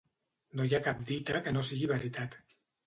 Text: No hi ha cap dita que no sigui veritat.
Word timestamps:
No 0.59 0.65
hi 0.69 0.73
ha 0.77 0.81
cap 0.89 1.03
dita 1.11 1.43
que 1.49 1.57
no 1.59 1.67
sigui 1.71 1.95
veritat. 1.95 2.41